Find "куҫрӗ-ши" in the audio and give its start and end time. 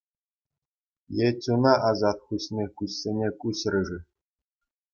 3.45-3.99